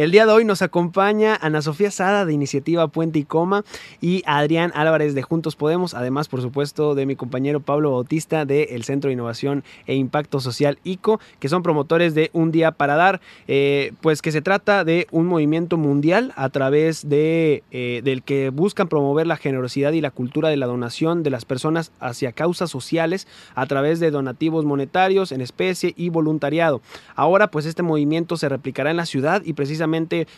[0.00, 3.66] El día de hoy nos acompaña Ana Sofía Sada de Iniciativa Puente y Coma
[4.00, 8.82] y Adrián Álvarez de Juntos Podemos, además, por supuesto, de mi compañero Pablo Bautista del
[8.84, 13.20] Centro de Innovación e Impacto Social ICO, que son promotores de Un Día para Dar,
[13.46, 18.48] eh, pues que se trata de un movimiento mundial a través de, eh, del que
[18.48, 22.70] buscan promover la generosidad y la cultura de la donación de las personas hacia causas
[22.70, 26.80] sociales a través de donativos monetarios en especie y voluntariado.
[27.16, 29.89] Ahora, pues este movimiento se replicará en la ciudad y precisamente,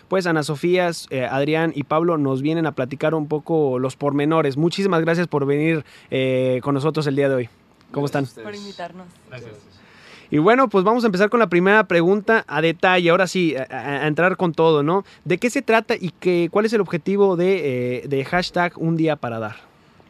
[0.08, 4.56] pues Ana Sofía, eh, Adrián y Pablo nos vienen a platicar un poco los pormenores.
[4.56, 7.48] Muchísimas gracias por venir eh, con nosotros el día de hoy.
[7.92, 8.26] ¿Cómo están?
[8.26, 9.06] Por invitarnos.
[9.28, 9.54] Gracias.
[10.30, 13.10] Y bueno, pues vamos a empezar con la primera pregunta a detalle.
[13.10, 15.04] Ahora sí, a, a entrar con todo, ¿no?
[15.26, 18.96] ¿De qué se trata y qué, cuál es el objetivo de, eh, de hashtag Un
[18.96, 19.56] Día para Dar?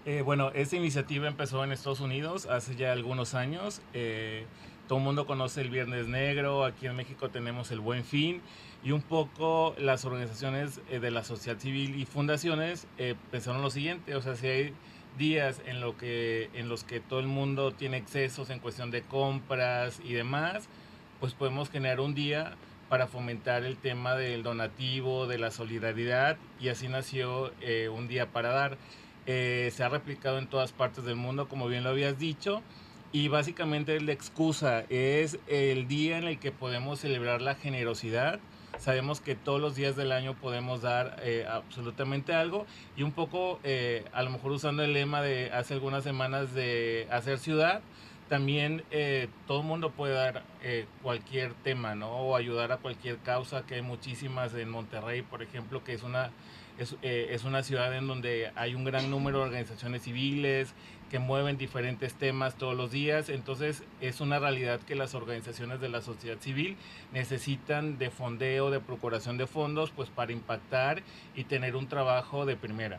[0.07, 3.81] Eh, bueno, esta iniciativa empezó en Estados Unidos hace ya algunos años.
[3.95, 4.45] Eh,
[4.87, 8.41] todo el mundo conoce el Viernes Negro, aquí en México tenemos el Buen Fin
[8.85, 13.71] y un poco las organizaciones eh, de la sociedad civil y fundaciones eh, pensaron lo
[13.71, 14.75] siguiente, o sea, si hay
[15.19, 19.03] días en, lo que, en los que todo el mundo tiene excesos en cuestión de
[19.03, 20.69] compras y demás,
[21.21, 22.57] pues podemos generar un día
[22.89, 28.31] para fomentar el tema del donativo, de la solidaridad y así nació eh, un día
[28.31, 28.77] para dar.
[29.25, 32.61] Eh, se ha replicado en todas partes del mundo, como bien lo habías dicho,
[33.13, 38.41] y básicamente la excusa es el día en el que podemos celebrar la generosidad.
[38.83, 42.67] Sabemos que todos los días del año podemos dar eh, absolutamente algo
[42.97, 47.07] y un poco, eh, a lo mejor usando el lema de hace algunas semanas de
[47.09, 47.81] hacer ciudad,
[48.33, 52.09] también eh, todo el mundo puede dar eh, cualquier tema, ¿no?
[52.11, 56.31] O ayudar a cualquier causa, que hay muchísimas en Monterrey, por ejemplo, que es una,
[56.79, 60.75] es, eh, es una ciudad en donde hay un gran número de organizaciones civiles
[61.13, 63.29] que mueven diferentes temas todos los días.
[63.29, 66.79] Entonces es una realidad que las organizaciones de la sociedad civil
[67.13, 71.03] necesitan de fondeo, de procuración de fondos, pues para impactar
[71.37, 72.99] y tener un trabajo de primera.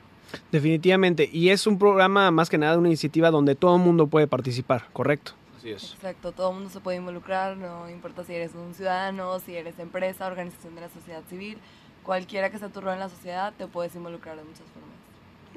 [0.51, 1.27] Definitivamente.
[1.33, 4.85] Y es un programa más que nada una iniciativa donde todo el mundo puede participar,
[4.93, 5.31] ¿correcto?
[5.57, 5.93] Así es.
[5.95, 9.79] Exacto, todo el mundo se puede involucrar, no importa si eres un ciudadano, si eres
[9.79, 11.57] empresa, organización de la sociedad civil,
[12.03, 15.02] cualquiera que sea tu rol en la sociedad, te puedes involucrar de muchas formas.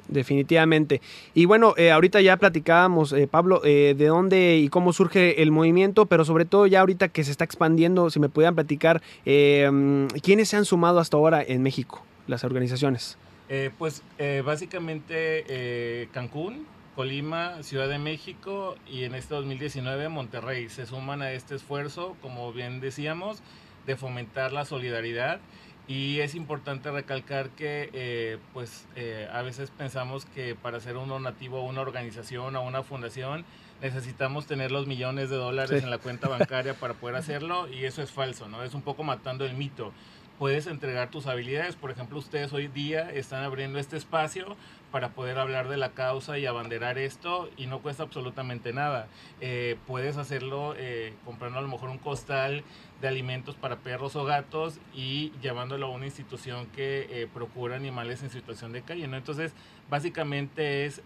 [0.07, 1.01] Definitivamente.
[1.33, 5.51] Y bueno, eh, ahorita ya platicábamos, eh, Pablo, eh, de dónde y cómo surge el
[5.51, 10.07] movimiento, pero sobre todo ya ahorita que se está expandiendo, si me pudieran platicar, eh,
[10.23, 13.17] ¿quiénes se han sumado hasta ahora en México, las organizaciones?
[13.49, 20.85] Eh, pues eh, básicamente Cancún, Colima, Ciudad de México y en este 2019 Monterrey se
[20.85, 23.43] suman a este esfuerzo, como bien decíamos,
[23.85, 25.39] de fomentar la solidaridad.
[25.87, 31.07] Y es importante recalcar que eh, pues eh, a veces pensamos que para hacer un
[31.07, 33.45] donativo a una organización o a una fundación
[33.81, 35.83] necesitamos tener los millones de dólares Sí.
[35.85, 38.63] en la cuenta bancaria para poder hacerlo y eso es falso, ¿no?
[38.63, 39.93] Es un poco matando el mito.
[40.39, 44.55] Puedes entregar tus habilidades, por ejemplo, ustedes hoy día están abriendo este espacio
[44.91, 49.07] para poder hablar de la causa y abanderar esto y no cuesta absolutamente nada.
[49.41, 52.63] Eh, puedes hacerlo eh, comprando a lo mejor un costal
[53.01, 58.21] de alimentos para perros o gatos y llevándolo a una institución que eh, procura animales
[58.21, 59.05] en situación de calle.
[59.05, 59.53] Entonces,
[59.89, 61.01] básicamente es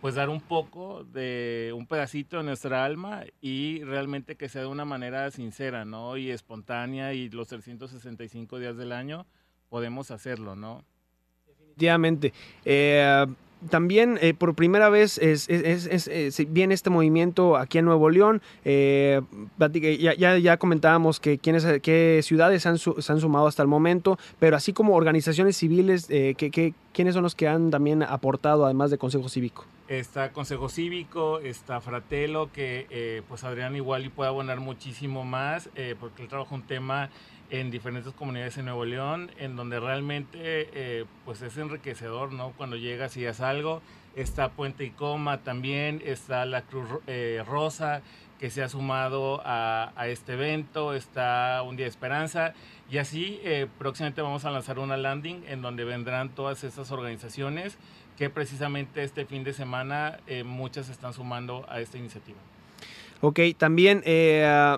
[0.00, 4.68] pues dar un poco de un pedacito de nuestra alma y realmente que sea de
[4.68, 6.16] una manera sincera, ¿no?
[6.16, 9.26] Y espontánea y los 365 días del año
[9.68, 10.84] podemos hacerlo, ¿no?
[11.46, 12.32] Definitivamente.
[12.64, 13.26] Eh,
[13.68, 18.40] también eh, por primera vez es, es- eh, viene este movimiento aquí en Nuevo León.
[18.64, 19.20] Eh,
[19.98, 22.68] ya, ya, comentábamos que quiénes, qué ciudades se
[23.12, 27.22] han sumado hasta el momento, pero así como organizaciones civiles, eh, que, que- ¿quiénes son
[27.22, 29.64] los que han también aportado además de Consejo Cívico?
[29.88, 35.68] Está Consejo Cívico, está Fratelo, que eh, pues Adrián igual y puede abonar muchísimo más,
[35.98, 37.10] porque él trabaja un tema
[37.50, 42.52] en diferentes comunidades en Nuevo León, en donde realmente eh, pues es enriquecedor, ¿no?
[42.56, 43.82] Cuando llegas y haces algo.
[44.16, 48.02] Está Puente y Coma también, está la Cruz eh, Rosa,
[48.40, 52.54] que se ha sumado a, a este evento, está Un Día de Esperanza,
[52.90, 57.78] y así eh, próximamente vamos a lanzar una landing en donde vendrán todas estas organizaciones
[58.16, 62.38] que precisamente este fin de semana eh, muchas están sumando a esta iniciativa.
[63.20, 64.76] Ok, también eh,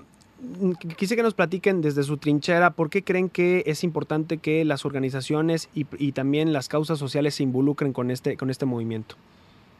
[0.96, 4.84] quise que nos platiquen desde su trinchera por qué creen que es importante que las
[4.84, 9.14] organizaciones y, y también las causas sociales se involucren con este, con este movimiento.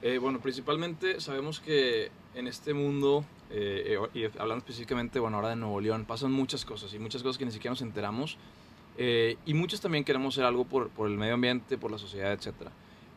[0.03, 5.51] Eh, bueno, principalmente sabemos que en este mundo, eh, eh, y hablando específicamente, bueno, ahora
[5.51, 8.37] de Nuevo León, pasan muchas cosas y muchas cosas que ni siquiera nos enteramos.
[8.99, 12.33] eh, y muchos también queremos hacer algo por, por el medio ambiente, por la sociedad,
[12.33, 12.53] etc.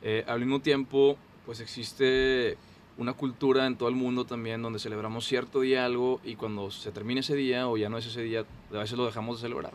[0.02, 2.58] Eh, al mismo tiempo, pues existe
[2.98, 6.92] una cultura en todo el mundo también donde celebramos cierto día algo y cuando se
[6.92, 9.74] termina ese día o ya no es ese día, a veces lo dejamos de celebrar.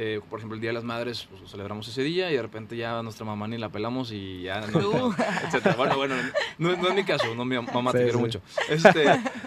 [0.00, 2.42] eh, por ejemplo, el Día de las Madres, pues, lo celebramos ese día y de
[2.42, 5.12] repente ya a nuestra mamá ni la pelamos y ya no,
[5.46, 5.74] etcétera.
[5.76, 6.14] Bueno, bueno,
[6.58, 8.24] no, no es mi caso, no, mi mamá te Sí, quiero sí.
[8.24, 8.40] mucho.
[8.68, 9.04] Este,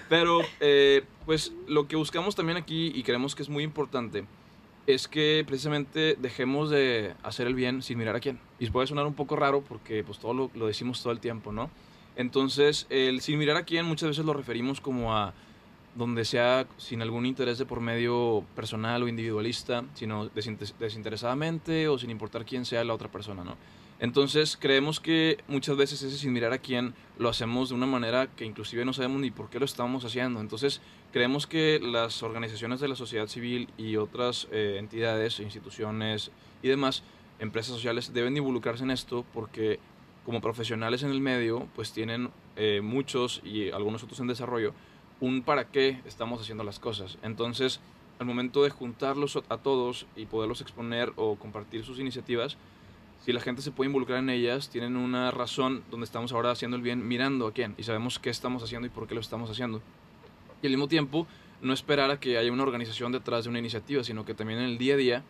[0.10, 4.26] pero, eh, pues lo que buscamos también aquí y creemos que es muy importante
[4.88, 8.38] es que precisamente dejemos de hacer el bien sin mirar a quién.
[8.60, 11.54] Y puede sonar un poco raro porque pues todo lo, lo decimos todo el tiempo,
[11.54, 11.70] ¿no?
[12.22, 15.34] Entonces, el sin mirar a quién muchas veces lo referimos como a
[15.96, 22.10] donde sea sin algún interés de por medio personal o individualista, sino desinteresadamente o sin
[22.10, 23.58] importar quién sea la otra persona, ¿no?
[24.00, 28.28] Entonces creemos que muchas veces ese sin mirar a quién lo hacemos de una manera
[28.36, 30.42] que inclusive no sabemos ni por qué lo estamos haciendo.
[30.42, 30.82] Entonces
[31.12, 36.32] creemos que las organizaciones de la sociedad civil y otras eh, entidades, instituciones
[36.64, 37.04] y demás,
[37.38, 39.80] empresas sociales deben de involucrarse en esto porque
[40.26, 44.74] como profesionales en el medio pues tienen eh, muchos y algunos otros en desarrollo
[45.20, 47.18] un para qué estamos haciendo las cosas.
[47.24, 47.80] Entonces
[48.20, 52.56] al momento de juntarlos a todos y poderlos exponer o compartir sus iniciativas,
[53.26, 56.78] si la gente se puede involucrar en ellas, tienen una razón donde estamos ahora haciendo
[56.78, 59.50] el bien mirando a quién y sabemos qué estamos haciendo y por qué lo estamos
[59.50, 59.82] haciendo.
[60.62, 61.28] Y al mismo tiempo,
[61.62, 64.66] no esperar a que haya una organización detrás de una iniciativa, sino que también en
[64.66, 65.24] el día a día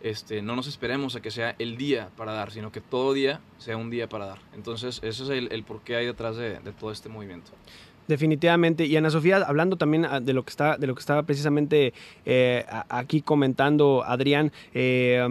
[0.00, 3.40] este, no nos esperemos a que sea el día para dar, sino que todo día
[3.58, 4.38] sea un día para dar.
[4.54, 7.50] Entonces, ese es el, el por qué hay detrás de, todo este movimiento.
[8.06, 8.86] Definitivamente.
[8.86, 11.92] Y Ana Sofía, hablando también ah, de lo que está, de lo que estaba precisamente
[12.24, 15.26] eh, aquí comentando Adrián, eh,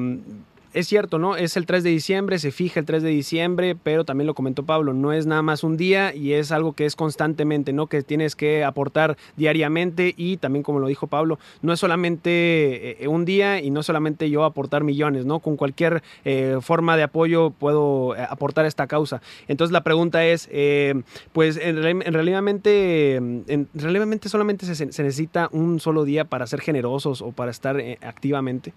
[0.79, 1.35] es cierto, ¿no?
[1.35, 4.63] Es el 3 de diciembre, se fija el 3 de diciembre, pero también lo comentó
[4.63, 7.87] Pablo, no es nada más un día y es algo que es constantemente, ¿no?
[7.87, 13.07] Que tienes que aportar diariamente y también, como lo dijo Pablo, no es solamente eh,
[13.07, 15.39] un día y no solamente yo aportar millones, ¿no?
[15.39, 19.21] Con cualquier eh, forma de apoyo puedo eh, aportar esta causa.
[19.47, 21.01] Entonces la pregunta es, eh,
[21.33, 22.01] pues en, en
[23.47, 27.79] en, realmente solamente se, se necesita un solo día para ser generosos o para estar
[27.79, 28.73] eh, activamente.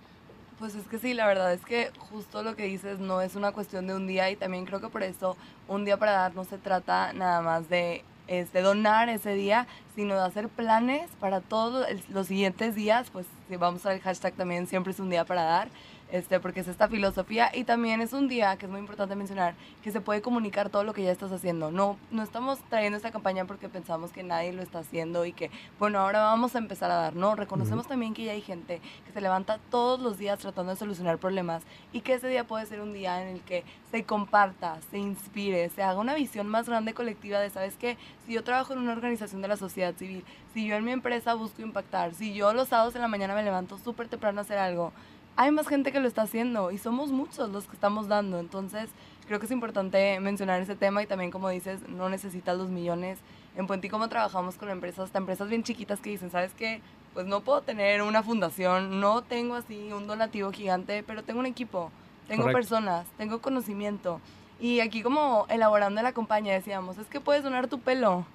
[0.60, 3.50] Pues es que sí, la verdad es que justo lo que dices no es una
[3.50, 5.34] cuestión de un día y también creo que por eso
[5.68, 9.66] un día para dar no se trata nada más de este, donar ese día,
[9.96, 14.66] sino de hacer planes para todos los siguientes días, pues si vamos al hashtag también
[14.66, 15.68] siempre es un día para dar,
[16.12, 19.54] este, porque es esta filosofía y también es un día que es muy importante mencionar
[19.82, 21.70] que se puede comunicar todo lo que ya estás haciendo.
[21.70, 25.50] No, no estamos trayendo esta campaña porque pensamos que nadie lo está haciendo y que,
[25.78, 27.14] bueno, ahora vamos a empezar a dar.
[27.14, 30.78] No, reconocemos también que ya hay gente que se levanta todos los días tratando de
[30.78, 31.62] solucionar problemas
[31.92, 35.68] y que ese día puede ser un día en el que se comparta, se inspire,
[35.70, 37.96] se haga una visión más grande colectiva de, ¿sabes qué?
[38.26, 40.24] Si yo trabajo en una organización de la sociedad civil,
[40.54, 43.42] si yo en mi empresa busco impactar, si yo los sábados en la mañana me
[43.42, 44.92] levanto súper temprano a hacer algo,
[45.40, 48.38] hay más gente que lo está haciendo y somos muchos los que estamos dando.
[48.38, 48.90] Entonces,
[49.26, 53.18] creo que es importante mencionar ese tema y también, como dices, no necesitas los millones.
[53.56, 56.82] En Puente y como trabajamos con empresas, hasta empresas bien chiquitas que dicen, ¿sabes qué?
[57.14, 61.46] Pues no puedo tener una fundación, no tengo así un donativo gigante, pero tengo un
[61.46, 61.90] equipo,
[62.28, 62.58] tengo Correcto.
[62.58, 64.20] personas, tengo conocimiento.
[64.60, 68.26] Y aquí como elaborando la campaña decíamos, es que puedes donar tu pelo,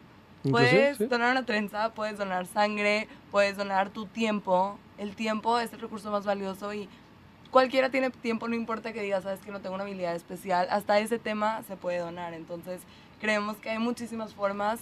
[0.50, 1.06] Puedes sí.
[1.06, 4.80] donar una trenza, puedes donar sangre, puedes donar tu tiempo.
[4.98, 6.88] El tiempo es el recurso más valioso y
[7.52, 11.00] cualquiera tiene tiempo, no importa que digas, sabes que no tengo una habilidad especial, hasta
[11.00, 12.34] ese tema se puede donar.
[12.34, 12.82] Entonces,
[13.20, 14.82] creemos que hay muchísimas formas,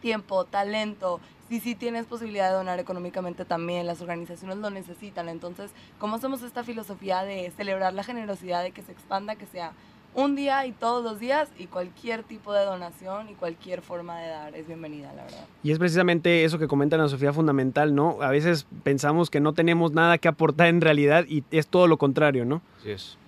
[0.00, 1.20] tiempo, talento.
[1.48, 5.28] Si sí tienes posibilidad de donar económicamente también, las organizaciones lo necesitan.
[5.28, 9.72] Entonces, ¿cómo hacemos esta filosofía de celebrar la generosidad, de que se expanda, que sea
[10.14, 14.28] un día y todos los días y cualquier tipo de donación y cualquier forma de
[14.28, 15.46] dar es bienvenida, la verdad.
[15.62, 18.18] Y es precisamente eso que comenta Ana Sofía fundamental, ¿no?
[18.20, 21.96] A veces pensamos que no tenemos nada que aportar en realidad y es todo lo
[21.96, 22.62] contrario, ¿no?
[22.78, 23.18] Así es.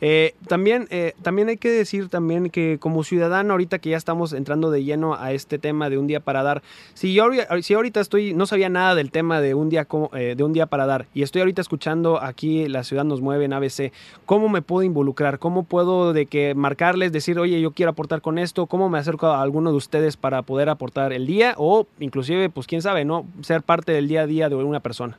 [0.00, 4.32] Eh, también, eh, también hay que decir también que como ciudadano, ahorita que ya estamos
[4.32, 6.62] entrando de lleno a este tema de un día para dar,
[6.94, 10.52] si yo, ahorita estoy, no sabía nada del tema de un día eh, de un
[10.52, 13.92] día para dar y estoy ahorita escuchando aquí La Ciudad nos mueve en ABC,
[14.24, 15.38] ¿cómo me puedo involucrar?
[15.38, 18.66] ¿Cómo puedo de que marcarles, decir, oye, yo quiero aportar con esto?
[18.66, 21.54] ¿Cómo me acerco a alguno de ustedes para poder aportar el día?
[21.56, 23.26] O inclusive, pues quién sabe, ¿no?
[23.40, 25.18] Ser parte del día a día de una persona.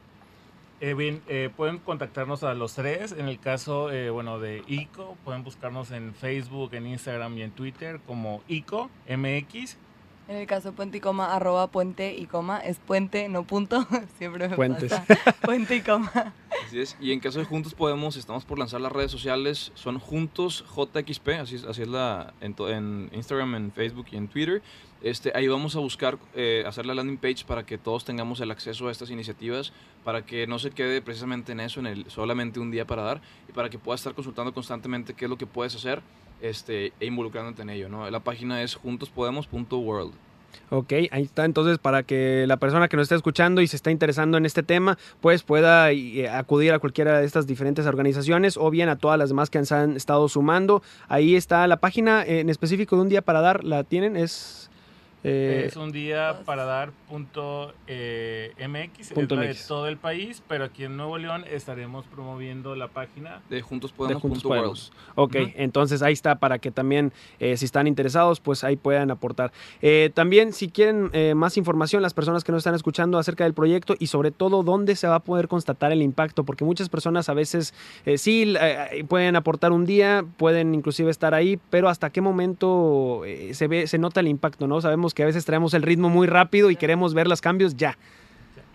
[0.81, 3.11] Eh, bien, eh, pueden contactarnos a los tres.
[3.11, 7.51] En el caso, eh, bueno, de ICO, pueden buscarnos en Facebook, en Instagram y en
[7.51, 9.77] Twitter como ICO MX.
[10.29, 13.87] En el caso puente y coma, arroba puente y coma, es puente, no punto.
[14.19, 14.91] Siempre me Puentes.
[14.93, 15.35] pasa.
[15.41, 16.33] Puente y coma.
[16.67, 16.95] Así es.
[17.01, 19.71] Y en caso de Juntos Podemos, estamos por lanzar las redes sociales.
[19.73, 24.17] Son Juntos JXP, así es, así es la en, to- en Instagram, en Facebook y
[24.17, 24.61] en Twitter.
[25.01, 28.51] Este, ahí vamos a buscar eh, hacer la landing page para que todos tengamos el
[28.51, 32.59] acceso a estas iniciativas, para que no se quede precisamente en eso, en el solamente
[32.59, 35.47] un día para dar, y para que puedas estar consultando constantemente qué es lo que
[35.47, 36.03] puedes hacer
[36.41, 37.89] este, e involucrándote en ello.
[37.89, 38.09] ¿no?
[38.09, 40.13] La página es juntospodemos.world.
[40.71, 41.45] Ok, ahí está.
[41.45, 44.61] Entonces, para que la persona que nos esté escuchando y se está interesando en este
[44.61, 49.17] tema, pues pueda eh, acudir a cualquiera de estas diferentes organizaciones o bien a todas
[49.17, 50.83] las demás que se han estado sumando.
[51.07, 53.63] Ahí está la página en específico de un día para dar.
[53.63, 54.15] ¿La tienen?
[54.15, 54.68] Es
[55.23, 60.85] eh, es un día para dar punto eh, MX, de todo el país, pero aquí
[60.85, 64.91] en Nuevo León estaremos promoviendo la página de Juntos Podemos.
[65.15, 69.51] Ok, entonces ahí está para que también, eh, si están interesados, pues ahí puedan aportar.
[70.13, 74.07] también, si quieren más información, las personas que nos están escuchando acerca del proyecto y
[74.07, 77.73] sobre todo dónde se va a poder constatar el impacto, porque muchas personas a veces
[78.15, 78.53] sí
[79.07, 83.97] pueden aportar un día, pueden inclusive estar ahí, pero hasta qué momento se ve, se
[83.97, 84.79] nota el impacto, ¿no?
[84.79, 87.97] Sabemos que a veces traemos el ritmo muy rápido y queremos ver los cambios ya.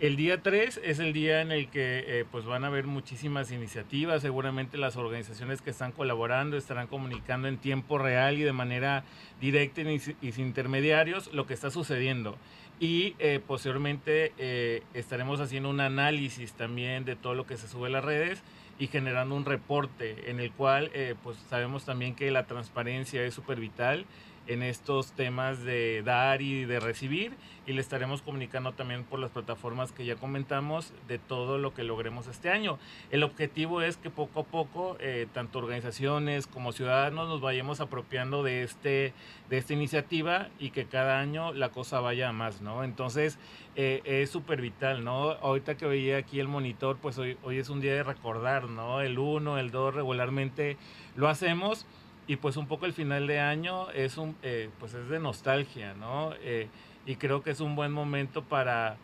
[0.01, 3.49] El día 3 es el día en el que eh, pues van a haber muchísimas
[3.51, 9.05] iniciativas, seguramente las organizaciones que están colaborando estarán comunicando en tiempo real y de manera
[9.39, 9.99] directa y
[10.33, 12.37] sin intermediarios lo que está sucediendo.
[12.77, 17.87] Y eh, posteriormente eh, estaremos haciendo un análisis también de todo lo que se sube
[17.87, 18.43] a las redes
[18.77, 20.91] y generando un reporte en el cual
[21.23, 24.05] pues sabemos también que la transparencia es súper vital
[24.47, 27.33] en estos temas de dar y de recibir
[27.67, 31.83] y le estaremos comunicando también por las plataformas que ya comentamos de todo lo que
[31.83, 32.77] logremos este año.
[33.09, 38.43] El objetivo es que poco a poco eh, tanto organizaciones como ciudadanos nos vayamos apropiando
[38.43, 39.13] de, este,
[39.49, 42.83] de esta iniciativa y que cada año la cosa vaya más, ¿no?
[42.83, 43.39] Entonces
[43.75, 45.31] eh, es súper vital, ¿no?
[45.31, 49.01] Ahorita que veía aquí el monitor, pues hoy, hoy es un día de recordar, ¿no?
[49.01, 50.77] El 1, el 2 regularmente
[51.15, 51.87] lo hacemos
[52.27, 55.93] y pues un poco el final de año es un eh, pues es de nostalgia
[55.93, 56.67] no eh,
[57.05, 58.97] y creo que es un buen momento para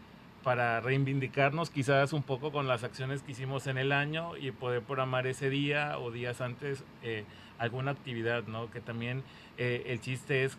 [0.43, 4.81] para reivindicarnos quizás un poco con las acciones que hicimos en el año y poder
[4.81, 7.25] programar ese día o días antes eh,
[7.59, 9.23] alguna actividad no que también
[9.57, 10.57] el chiste es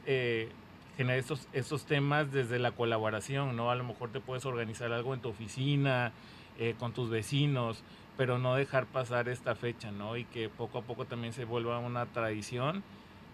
[0.97, 5.13] generar estos, estos temas desde la colaboración no a lo mejor te puedes organizar algo
[5.13, 6.13] en tu oficina
[6.79, 7.83] con tus vecinos
[8.17, 10.17] pero no dejar pasar esta fecha, ¿no?
[10.17, 12.83] Y que poco a poco también se vuelva una tradición.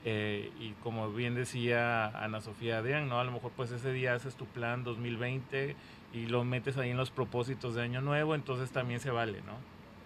[0.04, 3.18] Eh, y como bien decía Ana Sofía Adrián, ¿no?
[3.18, 5.74] A lo mejor pues ese día haces tu plan 2020
[6.14, 9.54] y lo metes ahí en los propósitos de año nuevo, entonces también se vale, ¿no?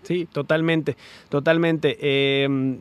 [0.02, 0.96] Sí, totalmente,
[1.28, 1.98] totalmente.
[2.00, 2.78] Eh,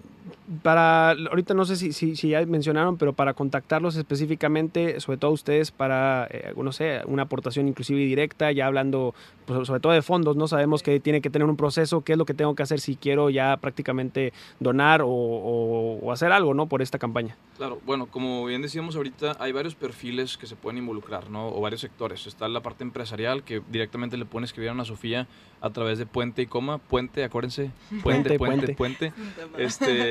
[0.63, 5.72] para, ahorita no sé si, si, ya mencionaron, pero para contactarlos específicamente, sobre todo ustedes,
[5.72, 9.13] para, eh, no sé, una aportación inclusive directa, ya hablando
[9.46, 10.48] pues, sobre todo de fondos, ¿no?
[10.48, 12.96] Sabemos que tiene que tener un proceso, qué es lo que tengo que hacer si
[12.96, 16.68] quiero ya prácticamente donar o, hacer algo, ¿no?
[16.68, 17.36] Por esta campaña.
[17.58, 21.48] Claro, bueno, como bien decíamos ahorita, hay varios perfiles que se pueden involucrar, ¿no?
[21.48, 22.28] O varios sectores.
[22.28, 25.28] Está la parte empresarial, que directamente le pueden escribir a Ana Sofía
[25.62, 26.80] a través de Puente y Coma.
[26.80, 27.72] Puente, acuérdense.
[28.04, 29.12] Puente, puente, puente.
[29.12, 29.13] puente.
[29.58, 30.11] Este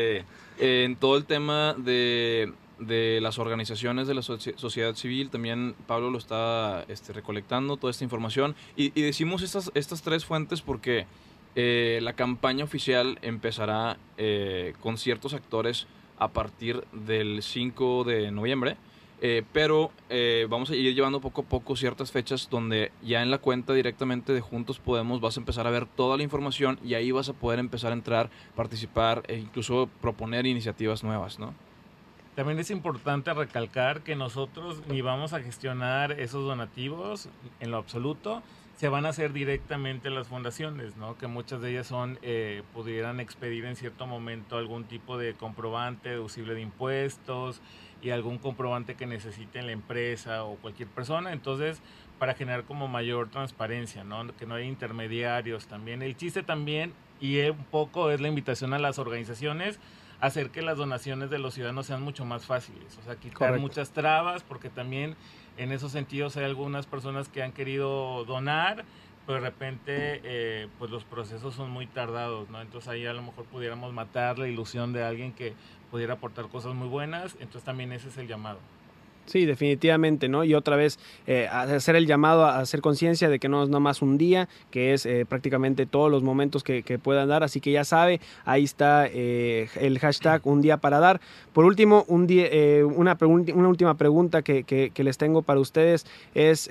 [0.59, 6.19] eh, en todo el tema de, las organizaciones de la sociedad civil, también Pablo lo
[6.19, 8.55] está este, recolectando, toda esta información.
[8.77, 11.07] Y, decimos estas, estas tres fuentes porque
[11.57, 15.87] eh, la campaña oficial empezará eh, con ciertos actores
[16.19, 18.77] a partir del 5 de noviembre.
[19.23, 23.31] Eh, pero eh, vamos a ir llevando poco a poco ciertas fechas donde ya en
[23.31, 26.95] la cuenta directamente de Juntos Podemos vas a empezar a ver toda la información y
[26.95, 31.53] ahí vas a poder empezar a entrar, participar e incluso proponer iniciativas nuevas, ¿no?
[32.35, 38.43] También es importante recalcar que nosotros ni vamos a gestionar esos donativos en lo absoluto,
[38.77, 41.19] se van a hacer directamente las fundaciones, ¿no?
[41.19, 46.09] Que muchas de ellas son, eh, pudieran expedir en cierto momento algún tipo de comprobante
[46.09, 47.61] deducible de impuestos,
[48.03, 51.33] y algún comprobante que necesite la empresa o cualquier persona.
[51.33, 51.81] Entonces,
[52.19, 54.35] para generar como mayor transparencia, ¿no?
[54.37, 56.03] Que no haya intermediarios también.
[56.03, 59.79] El chiste también, y un poco es la invitación a las organizaciones,
[60.21, 62.99] hacer que las donaciones de los ciudadanos sean mucho más fáciles.
[62.99, 65.17] O sea, quitar muchas trabas, porque también
[65.57, 68.85] en esos sentidos hay algunas personas que han querido donar,
[69.27, 72.61] pero de repente eh, pues los procesos son muy tardados, ¿no?
[72.61, 75.55] Entonces ahí a lo mejor pudiéramos matar la ilusión de alguien que
[75.91, 78.59] pudiera aportar cosas muy buenas, entonces también ese es el llamado.
[79.31, 80.43] Sí, definitivamente, ¿no?
[80.43, 80.99] Y otra vez,
[81.29, 84.49] eh, hacer el llamado a hacer conciencia de que no es nada más un día,
[84.73, 87.45] que es eh, prácticamente todos los momentos que, puedan dar.
[87.45, 91.21] Así que ya sabe, ahí está eh, el hashtag Un Día para Dar.
[91.53, 92.49] Por último, un día,
[92.85, 96.69] una, una última pregunta que, que, les tengo para ustedes es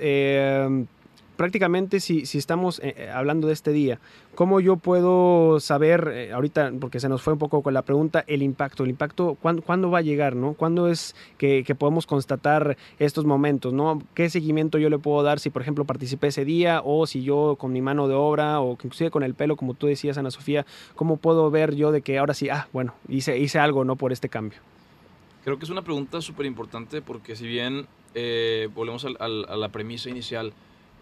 [1.40, 3.98] prácticamente si, si estamos eh, eh, hablando de este día,
[4.34, 8.22] ¿cómo yo puedo saber, eh, ahorita, porque se nos fue un poco con la pregunta,
[8.26, 8.84] el impacto?
[8.84, 10.36] ¿El impacto cuándo, va a llegar?
[10.36, 10.52] ¿no?
[10.52, 13.72] ¿Cuándo es que, podemos constatar estos momentos?
[13.72, 14.02] ¿no?
[14.12, 17.56] ¿Qué seguimiento yo le puedo dar si, por ejemplo, participé ese día o si yo
[17.58, 20.66] con mi mano de obra o inclusive con el pelo, como tú decías, Ana Sofía,
[20.94, 23.96] ¿cómo puedo ver yo de que ahora sí, ah, bueno, hice, hice algo ¿no?
[23.96, 24.58] por este cambio?
[25.42, 27.86] Creo que es una pregunta súper importante porque si bien
[28.74, 30.52] volvemos a la premisa inicial.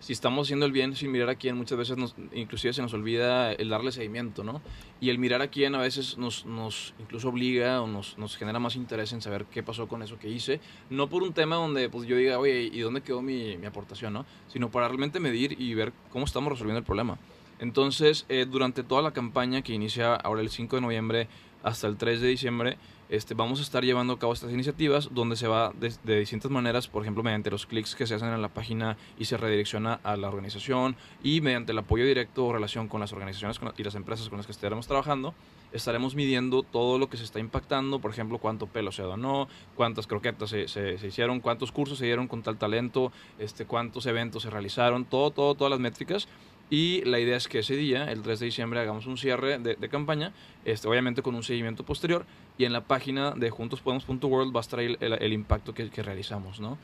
[0.00, 2.94] Si estamos haciendo el bien sin mirar a quién, muchas veces nos, inclusive se nos
[2.94, 4.62] olvida el darle seguimiento, ¿no?
[5.00, 8.58] Y el mirar a quién a veces nos, nos incluso obliga o nos, nos genera
[8.58, 10.60] más interés en saber qué pasó con eso que hice.
[10.88, 14.12] No por un tema donde pues, yo diga, oye, ¿y dónde quedó mi, mi aportación,
[14.12, 14.24] no?
[14.46, 17.18] Sino para realmente medir y ver cómo estamos resolviendo el problema.
[17.58, 21.28] Entonces, eh, durante toda la campaña que inicia ahora el 5 de noviembre
[21.62, 25.36] hasta el 3 de diciembre, este, vamos a estar llevando a cabo estas iniciativas donde
[25.36, 28.42] se va de, de distintas maneras, por ejemplo, mediante los clics que se hacen en
[28.42, 32.88] la página y se redirecciona a la organización y mediante el apoyo directo o relación
[32.88, 35.34] con las organizaciones y las empresas con las que estaremos trabajando,
[35.72, 40.06] estaremos midiendo todo lo que se está impactando, por ejemplo, cuánto pelo se donó, cuántas
[40.06, 44.42] croquetas se, se- se hicieron, cuántos cursos se dieron con tal talento, este, cuántos eventos
[44.42, 46.28] se realizaron, todo, todo, todas las métricas.
[46.70, 49.74] Y la idea es que ese día, el 3 de diciembre, hagamos un cierre de,
[49.76, 50.32] de campaña,
[50.64, 52.26] este, obviamente con un seguimiento posterior,
[52.58, 56.02] y en la página de juntospodemos.world va a estar el, el- el impacto que, que
[56.02, 56.76] realizamos, ¿no?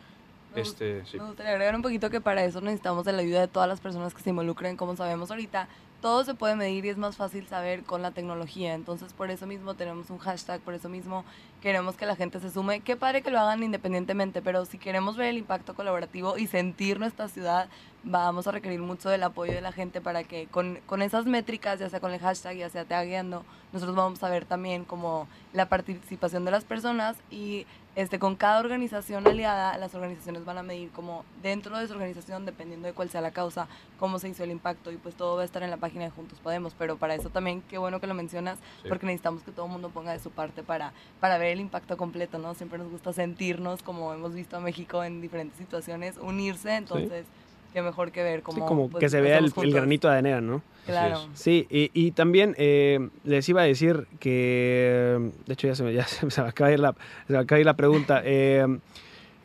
[0.55, 1.19] Me Este, sí.
[1.19, 3.81] Me gustaría agregar un poquito que para eso necesitamos de la ayuda de todas las
[3.81, 4.77] personas que se involucren.
[4.77, 5.69] Como sabemos ahorita,
[6.05, 8.75] todo se puede medir y es más fácil saber con la tecnología.
[8.75, 11.25] Entonces, por eso mismo tenemos un hashtag, por eso mismo
[11.63, 12.81] queremos que la gente se sume.
[12.81, 16.99] Qué padre que lo hagan independientemente, pero si queremos ver el impacto colaborativo y sentir
[16.99, 17.71] nuestra ciudad,
[18.03, 21.81] vamos a requerir mucho del apoyo de la gente para que con, con esas métricas,
[21.81, 23.43] ya sea con el hashtag, ya sea tagueando,
[23.73, 28.59] nosotros vamos a ver también como la participación de las personas y este, con cada
[28.59, 33.09] organización aliada, las organizaciones van a medir como dentro de su organización, dependiendo de cuál
[33.09, 33.69] sea la causa,
[34.01, 36.11] cómo se hizo el impacto y pues todo va a estar en la página de
[36.11, 38.89] Juntos Podemos, pero para eso también qué bueno que lo mencionas, Sí.
[38.89, 41.97] porque necesitamos que todo el mundo ponga de su parte para, para ver el impacto
[41.97, 42.55] completo, ¿no?
[42.55, 47.27] Siempre nos gusta sentirnos, como hemos visto a México en diferentes situaciones, unirse, entonces
[47.73, 48.67] qué mejor que ver Sí, cómo...
[48.67, 50.63] como pues, que se vea el, el granito de arena, ¿no?
[50.87, 51.21] Claro.
[51.35, 55.93] Sí, y, y también eh, les iba a decir que, de hecho ya se me,
[55.93, 56.95] ya se me acaba de ir la,
[57.27, 58.67] se me acaba de ir la pregunta, eh,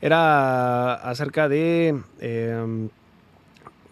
[0.02, 2.00] era acerca de...
[2.20, 2.90] eh,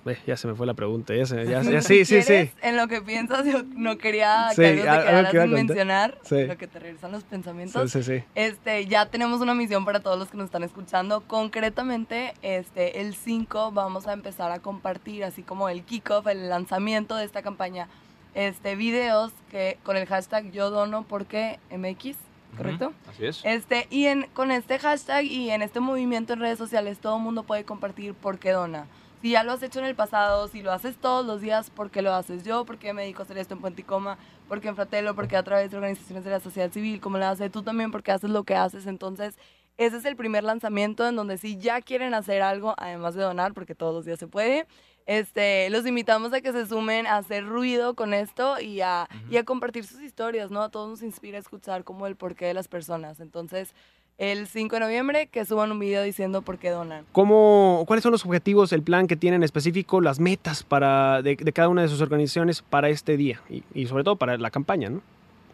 [0.10, 2.52] eh, ya se me fue la pregunta, ya, se- ya- ya- sí, sí, sí.
[2.62, 5.48] En lo que piensas, yo no quería Sí, que algo te a sin contar.
[5.50, 6.46] mencionar, Sí.
[6.46, 7.91] lo que te regresan los Sí, pensamientos.
[7.91, 8.24] sí, sí.
[8.36, 11.22] Este, ya tenemos una misión para todos los que nos están escuchando.
[11.22, 17.15] Concretamente, este, el 5 vamos a empezar a compartir, así como el kickoff, el lanzamiento
[17.15, 17.88] de esta campaña,
[18.36, 22.15] este, videos que con el hashtag yo dono porque MX,
[22.56, 22.93] ¿correcto?
[23.10, 23.41] Así es.
[23.43, 27.24] Este, y en, con este hashtag y en este movimiento en redes sociales, todo el
[27.24, 28.86] mundo puede compartir por qué dona.
[29.28, 31.92] Si ya lo has hecho en el pasado, si lo haces todos los días, ¿por
[31.92, 32.63] qué lo haces yo?
[32.63, 34.18] ¿Por qué me dedico a hacer esto en Puente y Coma?
[34.48, 35.16] ¿Por qué en Fratelo?
[35.16, 37.02] ¿Por qué a través de organizaciones de la sociedad civil?
[37.02, 37.92] ¿Cómo lo haces tú también?
[37.92, 38.88] porque haces lo que haces?
[38.88, 39.38] Entonces,
[39.76, 43.54] ese es el primer lanzamiento en donde si ya quieren hacer algo, además de donar,
[43.54, 44.66] porque todos los días se puede,
[45.08, 49.36] este, los invitamos a que se sumen a hacer ruido con esto y a, y
[49.36, 50.62] a compartir sus historias, ¿no?
[50.62, 53.20] A todos nos inspira a escuchar como el porqué de las personas.
[53.20, 53.74] Entonces,
[54.17, 57.06] el 5 de noviembre, que suban un video diciendo por qué donan.
[57.12, 61.53] ¿Cómo, ¿Cuáles son los objetivos, el plan que tienen específico, las metas para, de, de
[61.53, 64.89] cada una de sus organizaciones para este día y, y sobre todo para la campaña,
[64.89, 65.01] ¿no?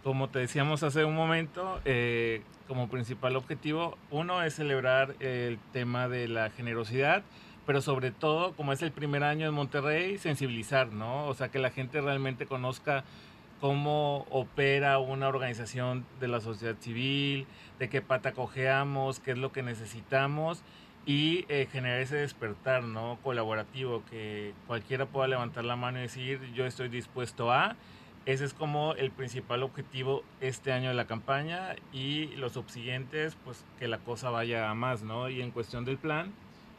[0.03, 6.09] Como te decíamos hace un momento, eh, como principal objetivo, uno es celebrar el tema
[6.09, 7.23] de la generosidad,
[7.65, 11.27] pero sobre todo, como es el primer año en Monterrey, sensibilizar, ¿no?
[11.27, 13.05] O sea, que la gente realmente conozca
[13.63, 17.47] cómo opera una organización de la sociedad civil,
[17.79, 20.65] de qué pata cojeamos, qué es lo que necesitamos
[21.05, 23.19] y eh, generar ese despertar, ¿no?
[23.23, 27.77] Colaborativo, que cualquiera pueda levantar la mano y decir, yo estoy dispuesto a...
[28.25, 33.63] Ese es como el principal objetivo este año de la campaña y los subsiguientes, pues
[33.79, 35.29] que la cosa vaya a más, ¿no?
[35.29, 36.33] Y en cuestión del plan,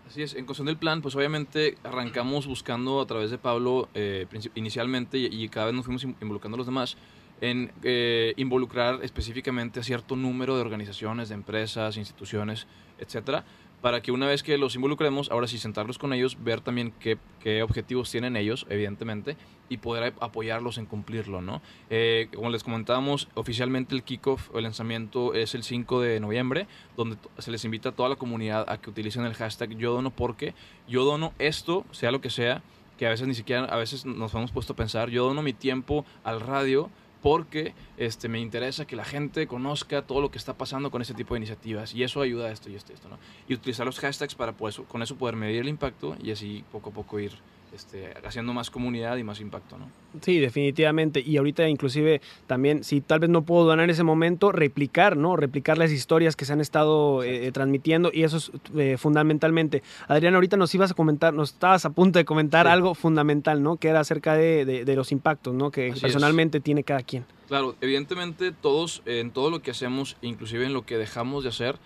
[0.07, 4.27] Así es, en cuestión del plan, pues obviamente arrancamos buscando a través de Pablo eh,
[4.55, 6.97] inicialmente y, cada vez nos fuimos in- involucrando a los demás
[7.41, 12.67] en eh, involucrar específicamente a cierto número de organizaciones, de empresas, instituciones,
[12.99, 13.45] etcétera,
[13.85, 17.19] para que una vez que los involucremos, ahora sí sentarlos con ellos, ver también qué,
[17.63, 19.37] objetivos tienen ellos, evidentemente,
[19.69, 21.61] y poder apoyarlos en cumplirlo, ¿no?
[21.91, 26.67] Eh, como les comentábamos, oficialmente el kickoff o el lanzamiento es el 5 de noviembre,
[26.97, 30.09] donde se les invita a toda la comunidad a que utilicen el hashtag yo dono
[30.09, 30.55] porque
[30.89, 32.63] yo dono esto, sea lo que sea,
[32.97, 35.53] que a veces ni siquiera, a veces nos hemos puesto a pensar, yo dono mi
[35.53, 36.89] tiempo al radio
[37.25, 41.15] porque este, me interesa que la gente conozca todo lo que está pasando con este
[41.15, 43.17] tipo de iniciativas y eso ayuda a esto y esto esto, ¿no?
[43.49, 46.91] Y utilizar los hashtags para pues, con eso poder medir el impacto y así poco
[46.91, 47.33] a poco ir
[47.75, 49.87] este, haciendo más comunidad y más impacto, ¿no?
[50.23, 51.21] Sí, definitivamente.
[51.21, 55.37] Y ahorita inclusive también, si tal vez no puedo donar en ese momento, replicar, ¿no?
[55.37, 59.83] Replicar las historias que se han estado eh, transmitiendo y eso es eh, fundamentalmente.
[60.09, 62.73] Adrián, ahorita nos ibas a comentar, nos estabas a punto de comentar Sí.
[62.73, 63.77] algo fundamental, ¿no?
[63.77, 65.71] Que era acerca de, de- de los impactos, ¿no?
[65.71, 66.01] Que Así es.
[66.03, 67.25] personalmente tiene cada quien.
[67.49, 71.51] Claro, evidentemente todos, eh, en todo lo que hacemos, inclusive en lo que dejamos de
[71.51, 71.77] hacer,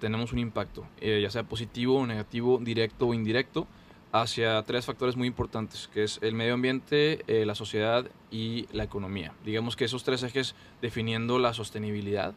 [0.00, 3.68] tenemos un impacto, ya sea positivo o negativo, directo o indirecto,
[4.12, 9.32] hacia tres factores muy importantes, que es el medio ambiente, la sociedad y la economía.
[9.44, 12.34] Digamos que esos tres ejes definiendo la sostenibilidad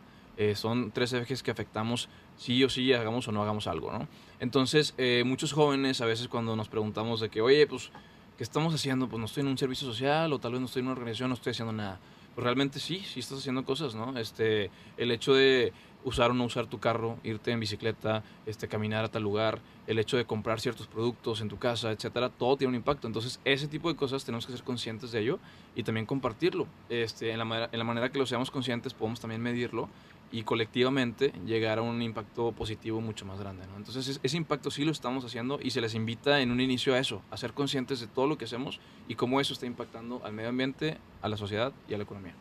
[0.56, 4.08] son tres ejes que afectamos sí o sí, hagamos o no hagamos algo, ¿no?
[4.40, 4.94] Entonces,
[5.26, 7.92] muchos jóvenes a veces cuando nos preguntamos de que, oye, pues
[8.38, 9.08] ¿qué estamos haciendo?
[9.08, 11.30] Pues no estoy en un servicio social o tal vez no estoy en una organización,
[11.30, 12.00] no estoy haciendo nada.
[12.36, 14.18] Pues realmente sí, sí estás haciendo cosas, ¿no?
[14.18, 19.06] Este, el hecho de usar o no usar tu carro, irte en bicicleta, este, caminar
[19.06, 22.70] a tal lugar, el hecho de comprar ciertos productos en tu casa, etcétera, todo tiene
[22.70, 23.08] un impacto.
[23.08, 25.40] Entonces, ese tipo de cosas tenemos que ser conscientes de ello
[25.76, 26.68] y también compartirlo.
[26.90, 29.90] Este, en, la en la manera que lo seamos conscientes, podemos también medirlo
[30.32, 33.66] y colectivamente llegar a un impacto positivo mucho más grande.
[33.68, 33.78] ¿no?
[33.78, 37.00] Entonces ese impacto sí lo estamos haciendo y se les invita en un inicio a
[37.00, 40.34] eso, a ser conscientes de todo lo que hacemos y cómo eso está impactando al
[40.34, 42.36] medio ambiente, a la sociedad y a la economía.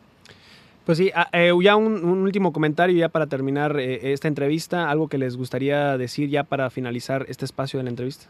[0.89, 5.07] Pues sí, ah, eh, ya un, último comentario ya para terminar eh, esta entrevista, algo
[5.07, 8.25] que les gustaría decir ya para finalizar este espacio de la entrevista.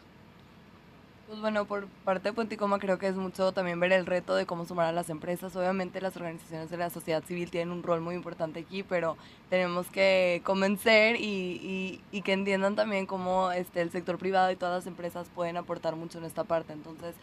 [1.26, 4.44] Pues bueno, por parte de Puenticoma creo que es mucho también ver el reto de
[4.44, 5.56] cómo sumar a las empresas.
[5.56, 9.16] Obviamente las organizaciones de la sociedad civil tienen un rol muy importante aquí, pero
[9.48, 14.84] tenemos que convencer y, y, que entiendan también cómo este, el sector privado y todas
[14.84, 16.74] las empresas pueden aportar mucho en esta parte.
[16.74, 17.14] Entonces,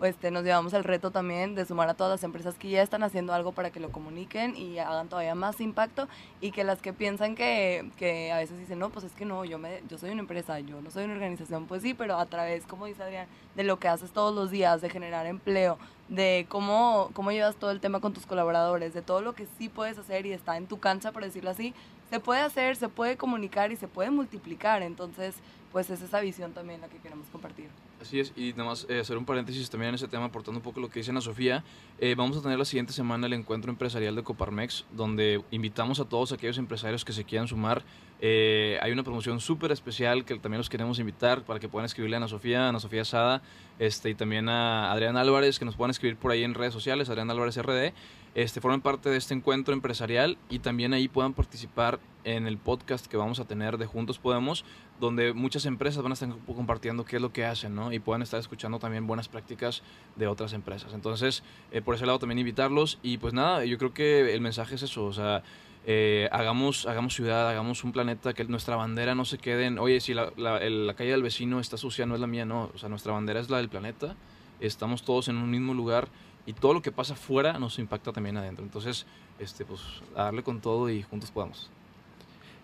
[0.00, 3.02] este, nos llevamos el reto también de sumar a todas las empresas que ya están
[3.02, 6.08] haciendo algo para que lo comuniquen y hagan todavía más impacto
[6.40, 9.44] y que las que piensan que, que a veces dicen, no, pues es que no,
[9.44, 12.26] yo, me, yo soy una empresa, yo no soy una organización, pues sí, pero a
[12.26, 16.46] través, como dice Adrián, de lo que haces todos los días, de generar empleo, de
[16.48, 19.98] cómo, cómo llevas todo el tema con tus colaboradores, de todo lo que sí puedes
[19.98, 21.74] hacer y está en tu cancha, por decirlo así,
[22.10, 24.82] se puede hacer, se puede comunicar y se puede multiplicar.
[24.82, 25.34] Entonces,
[25.72, 27.68] pues es esa visión también la que queremos compartir.
[28.00, 30.62] Así es, y nada más eh, hacer un paréntesis también en ese tema, aportando un
[30.62, 31.64] poco lo que dice Ana Sofía.
[31.98, 36.04] Eh, vamos a tener la siguiente semana el encuentro empresarial de Coparmex, donde invitamos a
[36.04, 37.82] todos aquellos empresarios que se quieran sumar.
[38.20, 42.16] Eh, hay una promoción súper especial que también los queremos invitar para que puedan escribirle
[42.16, 43.42] a Ana Sofía, a Ana Sofía Sada,
[43.78, 47.08] este, y también a Adrián Álvarez, que nos puedan escribir por ahí en redes sociales,
[47.08, 47.92] Adrián Álvarez RD
[48.34, 53.06] este, formen parte de este encuentro empresarial y también ahí puedan participar en el podcast
[53.06, 54.64] que vamos a tener de Juntos Podemos,
[55.00, 57.92] donde muchas empresas van a estar compartiendo qué es lo que hacen, ¿no?
[57.92, 59.82] Y puedan estar escuchando también buenas prácticas
[60.14, 60.92] de otras empresas.
[60.92, 64.76] Entonces, eh, por ese lado también invitarlos y pues nada, yo creo que el mensaje
[64.76, 65.42] es eso, o sea,
[65.86, 70.00] eh, hagamos, hagamos ciudad, hagamos un planeta, que nuestra bandera no se quede en, oye,
[70.00, 72.88] si la, la calle del vecino está sucia, no es la mía, no, o sea,
[72.88, 74.16] nuestra bandera es la del planeta,
[74.60, 76.08] estamos todos en un mismo lugar
[76.46, 78.64] y todo lo que pasa fuera nos impacta también adentro.
[78.64, 79.06] Entonces,
[79.38, 79.82] este, pues,
[80.16, 81.70] a darle con todo y juntos podamos.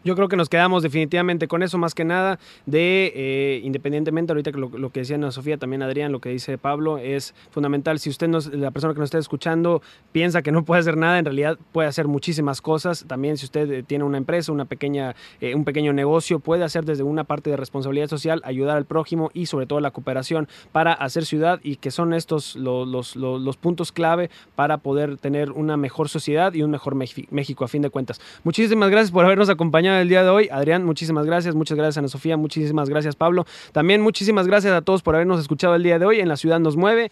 [0.05, 4.53] Yo creo que nos quedamos definitivamente con eso, más que nada, de eh, independientemente, ahorita
[4.53, 7.99] que lo, que decía Ana Sofía, también Adrián, lo que dice Pablo, es fundamental.
[7.99, 9.81] Si usted, la persona que nos está escuchando,
[10.13, 13.07] piensa que no puede hacer nada, en realidad puede hacer muchísimas cosas.
[13.09, 16.85] También si usted eh, tiene una empresa, una pequeña, eh, un pequeño negocio, puede hacer
[16.85, 20.93] desde una parte de responsabilidad social, ayudar al prójimo y sobre todo la cooperación para
[20.93, 25.79] hacer ciudad y que son estos los, los, los puntos clave para poder tener una
[25.79, 28.21] mejor sociedad y un mejor México a fin de cuentas.
[28.43, 30.49] Muchísimas gracias por habernos acompañado el día de hoy.
[30.51, 31.55] Adrián, muchísimas gracias.
[31.55, 32.37] Muchas gracias, Ana Sofía.
[32.37, 33.47] Muchísimas gracias, Pablo.
[33.73, 36.61] También muchísimas gracias a todos por habernos escuchado el día de hoy en La Ciudad
[36.61, 37.11] Nos Mueve.